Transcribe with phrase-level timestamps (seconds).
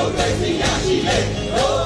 [0.00, 1.79] မိုကရေစီရရှိ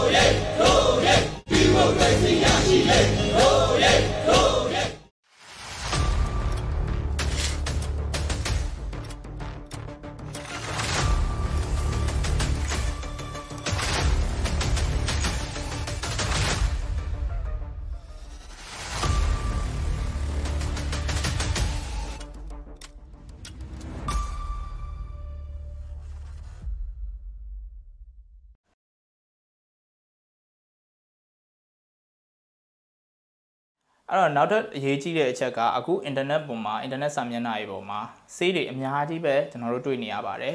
[34.11, 37.99] အဲ့တော့နောက်ထပ်အရေးကြီးတဲ့အချက်ကအခု internet ပေါ်မှာ internet စာမျက်နှာတွေပေါ်မှာ
[38.37, 40.55] စေးတွေအများကြီးပဲကျွန်တော်တို့တွေ့နေရပါတယ်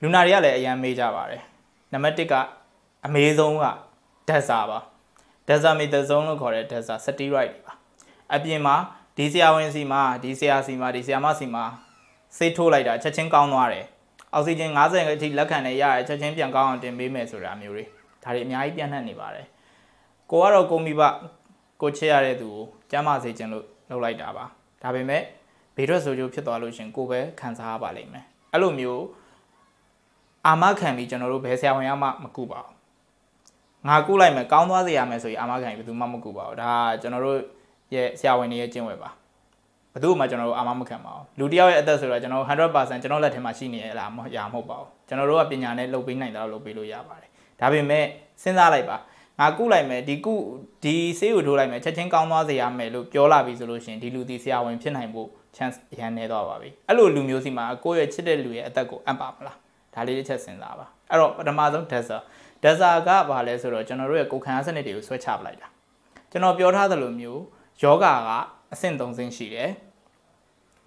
[0.00, 1.42] လူနာတွေကလည်းအရင်မေးကြပါတယ်
[1.92, 2.34] နံပါတ်1က
[3.06, 3.64] အမေဆုံးက
[4.28, 4.78] data ပါ
[5.48, 7.72] data methazone လို့ခေါ်တဲ့ data steroid တွေပါ
[8.34, 8.76] အပြင်မှာ
[9.16, 11.64] ဒီဆရာဝန်စီမှာဒီဆရာစီမှာဒီဆရာမစီမှာ
[12.36, 13.86] ဆေးထိုးလိုက်တာချက်ချင်းကောင်းသွားတယ်
[14.32, 17.84] အောက်ဆီဂျင်90အထိလက်ခံနေရရချက်ချင်းပြန်ကောင်းအောင်တင်ပေးမယ်ဆိုတာမျိုးတွေ
[18.22, 19.46] ဒါတွေအများကြီးပြန့်နှံ့နေပါတယ်
[20.30, 21.02] ကိုကတော့ကိုမိဘ
[21.80, 24.44] ကိုချစ်ရတဲ့သူကို ကျမ်းမာစေခြင်းလို့လုပ်လိုက်တာပါ
[24.82, 25.22] ဒါပေမဲ့
[25.76, 29.04] ဘေးထွက်ဆိုးကျိုးဖြစ်သွားလို့ရှင်ကိုပဲခံစားရပါလိမ့်မယ်အဲ့လိုမျိုး
[30.46, 32.74] အာမခံပြီးကျွန်တော်တို့ဘယ်ဆရာဝန်ရမှမကူပါဘူး
[33.88, 37.38] ငါကူလိုက်မယ်ကောင်းသွားစေရမယ်ဆိုရင်အာမခံပြီးဘယ်သူမှမကူပါဘူးဒါကျွန်တော်တို့
[37.94, 39.10] ရဲ့ဆရာဝန်တွေရဲ့ကျင့်ဝတ်ပါ
[39.92, 48.04] ဘယ်သူမှကျွန်တော်တို့အာမမခံပါဘူးလူတစ်ယောက်ရဲ့အသက်ဆိုတော့ကျွန်တော်100%ကျွန်တော်လက်ထဲမှာရှိနေရလားမဟုတ်ရမဟုတ်ပါဘူးကျွန်တော်တို့ကပညာနဲ့လုပ်ပေးနိုင်တာလုပ်ပေးလို့ရပါတယ်ဒါပေမဲ့
[48.42, 48.96] စဉ်းစားလိုက်ပါ
[49.40, 50.34] ငါကုလိုက်မယ်ဒီကု
[50.84, 59.56] ဒီဆေးကိုထိုးလိုက်မယ်ချက်ချင်းကောင်းသွားစေရမယ်လို့ပြောလာပြီဆိုလို့ရှိရင်ဒီလူဒီဆရာဝန်ဖြစ်နိုင်ဖို့ chance ရန်နေတော့ပါပြီအဲ့လိုလူမျိုးစီမှာကိုယ့်ရဲ့ချစ်တဲ့လူရဲ့အသက်ကိုအပ်ပါမလား
[59.94, 62.18] ဒါလေးတစ်ချက်စဉ်းစားပါအဲ့တော့ပထမဆုံး dasa
[62.64, 65.68] dasa ကဘာလဲဆိုတော့ကျွန်တော်တို့ရဲ့ကိုယ်ခံအားစနစ်တွေကိုဆွဲချပလိုက်တာ
[66.30, 67.42] ကျွန်တော်ပြောထားသလိုမျိုး
[67.82, 68.06] ယောဂက
[68.72, 69.70] အဆင့်၃ဆင့်ရှိတယ်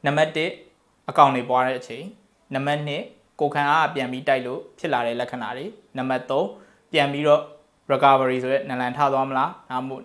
[0.06, 2.06] နံပါတ်1အကောင်တွေပွားတဲ့အချိန်
[2.54, 5.66] နံပါတ်2ကိုယ်ခံအားပြန်ပြီးတိုက်လို့ဖြစ်လာတဲ့လက္ခဏာတွေ
[5.98, 7.42] နံပါတ်3ပြန်ပြီးတော့
[7.92, 10.04] recovery ဆိုတဲ့နလန်ထသွားမလားဒါမှမဟုတ်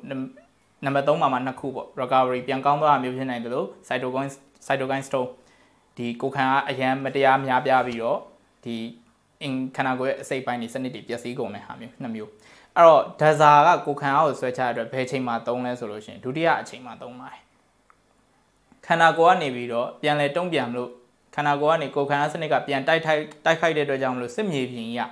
[0.84, 4.32] နံပါတ်3မှာမှနှစ်ခုပေါ့ recovery ပြန်ကောင်းသွားတာမျိုးဖြစ်နိုင်တယ်လို့ cytokine
[4.66, 5.26] cytokine storm
[5.96, 8.18] ဒီကိုခံအားအရန်မတရားများပြားပြီးတော့
[8.64, 8.76] ဒီ
[9.42, 12.30] အင်ခန္ဓာကိုယ်ရဲ့အစိတ်ပိုင်းတွေစနစ်တွေပျက်စီးကုန်တဲ့ဟာမျိုးနှစ်မျိုး
[12.76, 17.42] အဲ့တော့ဒဇာကကိုခံအားကိုဆွဲချရတဲ့ဘယ်ချိန်မှာသုံးလဲဆိုလို့ရှိရင်ဒုတိယအချိန်မှာသုံးပါတယ်
[18.86, 20.90] ခန္ဓာကိုယ်ကနေပြီးတော့ပြန်လဲတုံ့ပြန်လို့
[21.34, 25.02] ခန္ဓာကိုယ်ကနေကိုခံအားစနစ်ကပြန်တိုက်ထိုက်တိုက်ခိုက်တဲ့အတွက်ကြောင့်မလို့စစ်မြေပြင်ကြီးက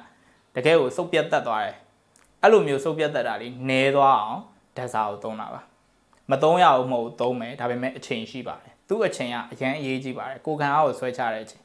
[0.54, 1.76] တကယ်ကိုစုပ်ပြတ်တက်သွားတယ်
[2.42, 4.40] အဲ့လိုမျိုးစုပ်ပြတ်တက်တာလေးနဲသွားအောင်
[4.76, 5.60] ဒဇာကိုသုံးတာပါ
[6.30, 11.62] မသုံးရအောင်မဟုတ်သုံးမယ်ဒါပေမဲ့အချိန်ရှိပါတယ်သူ့အချိန်ကအရန်အရေးကြီးပါတယ်ကိုခံအားကိုဆွဲချတဲ့အချိန်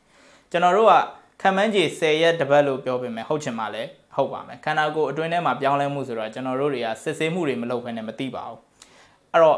[0.51, 0.93] ကျွန်တော်တို့က
[1.41, 8.59] ခံမှန်းကြီး10ရက်တပတ်လို့ပြောပေမဲ့ဟုတ်ချင်မှလည်းဟုတ်ပါမယ်ခန္ဓာကိုယ်အတွင်းထဲမှာပြောင်းလဲမှုဆိုတော့ကျွန်တော်တို့တွေကစစ်ဆေးမှုတွေမလုပ်ဘဲနဲ့မသိပါဘူး
[9.31, 9.57] အဲ့တော့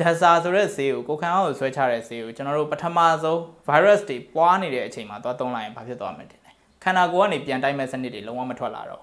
[0.00, 3.38] ဒဇာဆိုတဲ့ဆေးကိုကိုခံအားကိုဆွဲချတဲ့ဆေးကိုကျွန်တော်တို့ပထမဆုံး
[3.68, 6.54] virus တွေပွားနေတဲ့အချိန်မှာသွားသုံးလိုက်ရင်ဘာဖြစ်သွားမလဲတင်တယ်
[6.84, 9.02] ခန္ဓာကိုယ်ကနေပြန်တိုက်မဲ့စနစ်တွေလုံးဝမထွက်လာတော့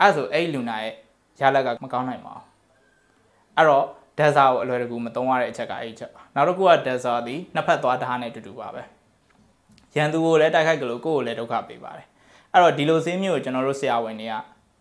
[0.00, 0.94] အဲ့ဆိုအဲ့လူနာရဲ့
[1.40, 2.44] ရလက်ကမကောင်းနိုင်ပါဘူး
[3.56, 3.84] အဲ့တော့
[4.18, 8.82] ဒက်ဆာကိုအလွယ်တကူမသုံးရတဲ့အချက်ကအဲ့ဒီချက်ပါနောက်တစ်ခုကဒက်ဆာသည်နှစ်ဖက်သွားဓာတ်နဲ့တူတူပါပဲ
[9.96, 12.06] ရန်သူကိုလည်းတိုက်ခိုက်ကြလို့ကိုယ့်ကိုလည်းဒုက္ခပေးပါတယ်
[12.52, 14.34] အဲ့တော့ဒီလိုစင်းမျိုးကိုကျွန်တော်တို့ဆရာဝန်တွေက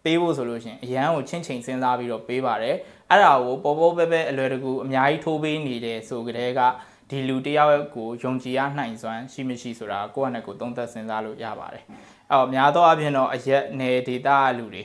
[0.03, 2.75] ပေးဖို့ဆိုလို့ရှိရင်အရန်ကိုချင်းချင်းစဉ်းစားပြီးတော့ပေးပါတယ်
[3.09, 6.61] အဲ့ဒါကိုပေါ်ပေါ်ပဲပဲအလွယ်တကူအများကြီးထိုးပေးနေတယ်ဆိုကြတဲ့က
[7.09, 11.83] ဒီလူတယောက်ကိုယုံကြည်ရနိုင်စွမ်းရှိမရှိဆိုတာကိုယ့်အနေကိုသုံးသပ်စဉ်းစားလို့ရပါတယ်
[12.31, 14.83] အဲ့တော့များသောအားဖြင့်တော့အရက်နယ်ဒေတာလူတွေ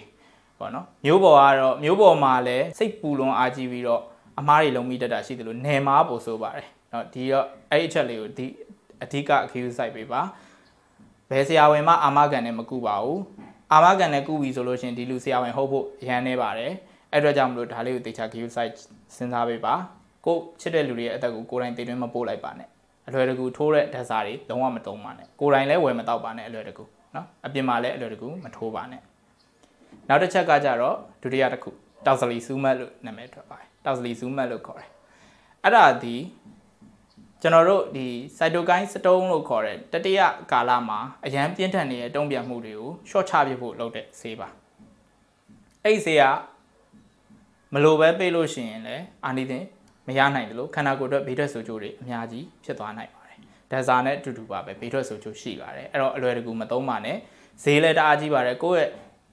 [0.59, 4.01] ပေါ့နော်မျိုးပေါ်ကတော့မျိုးပေါ်မှာလည်းစိတ်ပူလွန်အားကြီးပြီးတော့
[4.39, 8.47] အမားတွေလုံးမိတတ်တာရှိတယ်လို့နယ်မားပို့ဆိုပါတယ်เนาะဒီတော့အဲ့အချက်လေးကိုဒီ
[9.03, 10.21] အဓိကအခယူဆိုင်ပေးပါ
[11.29, 13.21] ဘယ်ဆရာဝန်မှအာမခံနဲ့မကူပါဘူး
[13.73, 16.71] အာမခံနဲ့ကူပြီဆိုလို့ရှင်ဒီလူဆရာဝန်ဟုတ်ဖို့ရန်နေပါတယ်
[17.11, 18.77] အဲ့တော့ကြောင့်မလို့ဒါလေးကိုတေချာ queue site
[19.15, 19.73] စဉ်းစားပေးပါ
[20.25, 22.69] ကိုချစ်တဲ့လူတွေရဲ့အသက်ကိုကိုယ်တိုင်တည်တွင်းမပို့လိုက်ပါနဲ့
[23.07, 29.01] အလွယ်တကူထိုးတဲ့ဓာတ်စာတွေလုံးဝမတုံးပါနဲ့ကိုယ်တိုင်လည်းဝယ်မတော့ပါနဲ့အလွယ်တကူเนาะအပြင်မှာလည်းအလွယ်တကူမထိုးပါနဲ့
[30.08, 31.70] နောက်တစ်ချက်ကကြတော့ဒုတိယတစ်ခု
[32.06, 34.90] တောက်စလီစူးမတ်လို့နာမည်ထွက်ပါတယ်တောက်စလီစူးမတ်လို့ခေါ်တယ်
[35.64, 36.16] အဲ့ဒါဒီ
[37.42, 38.06] ကျွန်တော်တို့ဒီ
[38.38, 40.20] cytokine storm လို့ခေါ်တဲ့တတိယ
[40.52, 44.48] ကာလမှာအရန်ပြင်းထန်နေတဲ့တုံ့ပြန်မှုတွေကို short ချပြဖို့လုပ်တဲ့ဆေးပါ
[45.84, 46.22] အဲ့ဒီဆေးက
[47.74, 49.64] မလိုပဲပေးလို့ရှိရင်လည်းအာနိသင်
[50.06, 53.38] မရနိုင်တယ်လို့ခန္ဓာကိုယ်အတွက်ဘေးထွက်ဆိုးကျိုးတွေအများကြီးဖြစ်သွားနိုင်ပါတယ်
[53.70, 57.16] ဒဇာနဲ့အတူတူပါပဲဘေးထွက်ဆိုးကျိုးရှိပါတယ်အဲ့တော့အလွယ်တကူမသုံးပါနဲ့
[57.62, 58.88] ဈေးလည်းတအားကြီးပါတယ်ကိုယ့်ရဲ့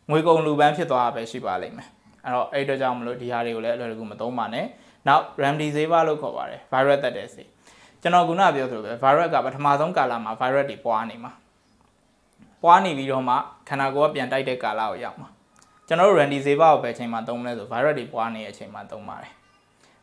[0.10, 1.88] ငွေကုန်လူပန်းဖြစ်သွားတာပဲရှိပါလိမ့်မယ်
[2.26, 4.66] အဲ့တော့အဲ့အတွက်ကြောင့်မလို့ဒီဟာတွေကိုလည်းအလွယ်တကူမသုံးပါနဲ့
[5.08, 7.48] နောက် remdesivir လို့ခေါ်ပါတယ် virus တက်တဲ့ဆေး
[8.02, 11.32] ကျွန်တော်ခုနပြောသလိုပဲ virus ကပထမဆုံးကာလမှာ virus တွေပွားနေမှာ
[12.64, 13.36] ပွားနေပြီးတော့မှ
[13.70, 15.30] ခန္ဓာကိုယ်ကပြန်တိုက်တဲ့ကာလကိုရောက်မှာ
[15.88, 19.32] ကျွန်တော်တို့ remdesivir ကိုပဲအချိန်မှာသုံးမလဲဆို virus တွေပွားနေတဲ့အချိန်မှာသုံးပါတယ်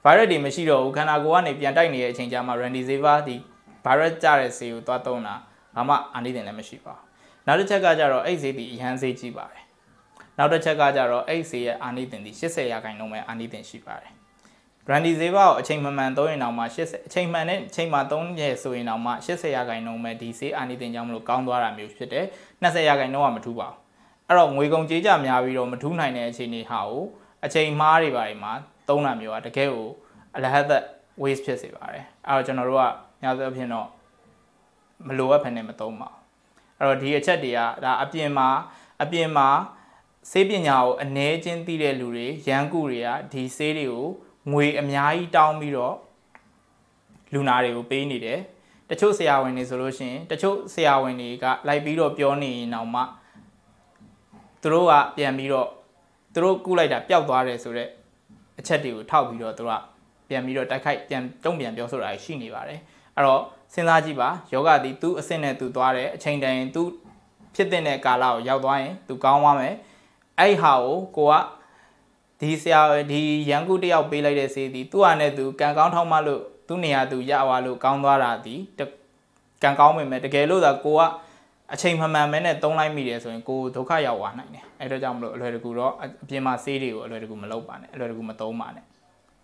[0.04, 3.36] virus တွေမရှိတော့ဘူးခန္ဓာကိုယ်ကနေပြန်တိုက်နေတဲ့အချိန်ကျမှ remdesivir ဒီ
[3.84, 5.34] virus ကြတဲ့ဆေးကိုသွားသုံးတာ
[5.74, 7.04] ဘာမှအာနိသင်လည်းမရှိပါဘူး
[7.46, 9.62] နောက်တစ်ချက်ကကြတော့အဲ့ဆေးဒီအရန်ဆေးကြီးပါတယ်
[10.38, 14.12] နောက်တစ်ချက်ကကြတော့အဲ့ဆေးရဲ့အာနိသင်ဒီ80ရာခိုင်နှုန်းပဲအာနိသင်ရှိပါတယ်
[14.86, 22.24] brandy ဈေးပါကိုအချိန်မှန်မှန်သုံးရင်တော့မှ80အချိန်မှန်နဲ့အချိန်မှသုံးရဆိုရင်တော့မှ80ရာခိုင်နှုန်းပဲဒီဆေးအာနိသင်ကြောင့်မလို့ကောင်းသွားတာမျိုးဖြစ်တယ်
[22.62, 23.76] 20ရာခိုင်နှုန်းကမထူးပါဘူး
[24.28, 27.04] အဲ့တော့ငွေကုန်ကြေးကြများပြီးတော့မထူးနိုင်တဲ့အခြေအနေဟာကို
[27.44, 28.52] အချိန်မှားတွေပါတွေမှာ
[28.88, 29.88] သုံးတာမျိုးကတကယ်ကို
[30.36, 30.82] အလဟတ်သက်
[31.22, 32.86] waste ဖြစ်စေပါတယ်အဲ့တော့ကျွန်တော်တို့က
[33.22, 33.88] များသောအားဖြင့်တော့
[35.06, 36.18] မလိုအပ်ဖ ೇನೆ မသုံးပါဘူး
[36.78, 38.48] အဲ့တော့ဒီအချက်တွေကဒါအပြင်မှာ
[39.02, 39.48] အပြင်မှာ
[40.30, 44.06] ဆေးပညာကိုအ ਨੇ ချင်းသိတဲ့လူတွေရန်ကူတွေကဒီဆေးတွေကို
[44.52, 45.96] ငွေအများကြီးတောင်းပြီးတော့
[47.32, 48.38] လူနာတွေကိုပေးနေတယ်
[48.90, 53.02] တချို့ဆရာဝန်တွေဆိုလို့ရှိရင်တချို့ဆရာဝန်တွေကလိုက်ပြီးတော့ပြောနေရင်တော့မှ
[54.62, 55.68] သူတို့ကပြန်ပြီးတော့
[56.34, 57.90] သူတို့ကူးလိုက်တာပျောက်သွားတယ်ဆိုတော့
[58.58, 59.82] အချက်တွေကိုထောက်ပြီးတော့သူတို့က
[60.28, 62.80] ပြန်ပြီးတော့တိုက်ခိုက်ပြန်တုံ့ပြန်ပြောဆိုတာရှိနေပါတယ်
[63.16, 63.42] အဲ့တော့
[63.74, 66.82] စဉ်းစားကြည့်ပါယောဂသည်သူ့အဆင့်နဲ့သူသွားတယ်အချိန်တန်ရင်သူ
[67.54, 69.74] ဖြစ်တဲ့ကာလကိုရောက်သွားရင်သူကောင်းသွားမယ်
[70.39, 71.35] အဲ့ဟာကိုကိုက
[72.39, 72.81] ဒီဆရာ
[73.11, 78.55] ဒီရန်ကုတယောက်ပေးလိုက်တဲ့စေးသည်သူ့ဟာနဲ့သူကံကောင်းထောက်မှလို့သူ့နေရာသူရသွားလို့ကောင်းသွားတာဒီ
[79.63, 81.01] ကံကောင်းပေမဲ့တကယ်လို့သာကိုက
[81.73, 88.85] အချိန်မှန်မှန်ပဲနဲ့သုံးလိုက်မိတယ်ဆိုရင်ကိုဒုက္ခရောက်သွားနိုင်တယ်အဲဒါကြောင့်မလို့အလွယ်တကူတော့အပြင်မှာဆေးတွေကိုအလွယ်တကူမလုပ်ပါနဲ့အလွယ်တကူမသုံးပါနဲ့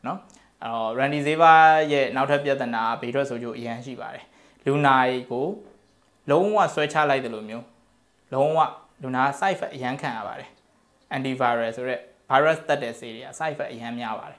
[0.03, 0.17] เนาะ
[0.61, 1.59] အဲ့တော့ Randy Saver
[1.91, 4.25] ရဲ့နောက်ထပ်ပြဿနာဘေးထွက်ဆိုကြအရန်ရှိပါတယ်
[4.65, 4.95] လူနာ
[5.31, 5.47] ကို
[6.31, 7.65] လုံးဝဆွဲချလိုက်တယ်လို့မျိုး
[8.33, 8.59] လုံးဝ
[9.01, 10.49] လူနာ side effect အရန်ခံရပါတယ်
[11.16, 12.00] antiviral ဆိုတော့
[12.30, 14.38] virus တက်တဲ့ဆေးတွေက side effect အရန်များပါတယ်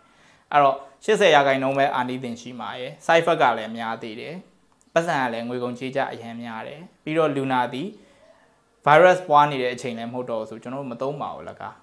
[0.51, 0.75] အဲ့တော့
[1.06, 4.36] 80ရာခိုင်နှုန်းပဲအာနိသင်ရှိမှာရယ် side effect ကလည်းများသေးတယ်
[4.94, 7.88] ပတ်စံကလည်းငွေကုန်ကြေးကြအရန်များတယ်ပြီးတော့လူနာသည်
[8.86, 11.75] virus ပွားနေတဲ့အချိန်လည်းမဟုတ်တော့ဘူးဆိုကျွန်တော်တို့မသုံးပါဘူးလကား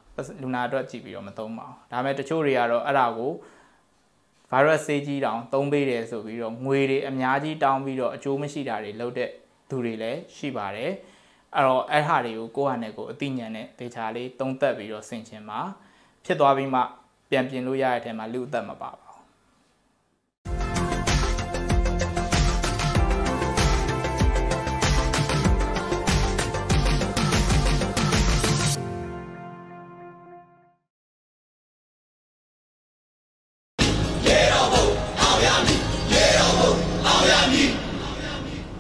[0.42, 3.32] လူနာအတွက်ကြည့်ပြီးတော့မသုံးပါဘူးဒါပေမဲ့တချို့တွေကတော့အဲ့ဒါကို
[4.50, 9.30] virus ဆေးကြီးတောင်သုံးပေးတယ်ဆိုပြီးတော့ငွေတွေအများကြီးတောင်းပြီးတော့အကျိုးမရှိတာတွေလုပ်တဲ့
[9.68, 10.92] သူတွေလည်းရှိပါတယ်
[11.56, 15.60] အဲ့တော့အဲ့ဟာတွေကိုကိုယ့်ဟာနဲ့ကိုယ်အသိဉာဏ်နဲ့ဒေတာလေးသုံးသပ်ပြီးတော့ဆင်ခြင်ပါ
[16.24, 16.80] ဖြစ်သွားပြီးမှ
[17.30, 19.05] ပြန်ပြင်လို့ရတဲ့အထက်မှာလူအသက်မပါပါ